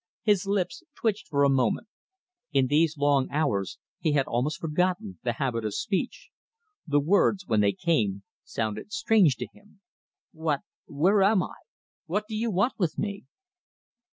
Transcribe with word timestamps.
His 0.23 0.47
lips 0.47 0.81
twitched 0.95 1.27
for 1.27 1.43
a 1.43 1.49
moment. 1.49 1.87
In 2.51 2.65
these 2.65 2.97
long 2.97 3.29
hours 3.29 3.77
he 3.99 4.13
had 4.13 4.25
almost 4.25 4.59
forgotten 4.59 5.19
the 5.21 5.33
habit 5.33 5.63
of 5.63 5.75
speech. 5.75 6.29
The 6.87 6.99
words, 6.99 7.45
when 7.45 7.61
they 7.61 7.73
came, 7.73 8.23
sounded 8.43 8.91
strange 8.91 9.35
to 9.35 9.47
him. 9.53 9.79
"What 10.31 10.61
where 10.87 11.21
am 11.21 11.43
I? 11.43 11.53
What 12.07 12.23
do 12.27 12.35
you 12.35 12.49
want 12.49 12.79
with 12.79 12.97
me?" 12.97 13.25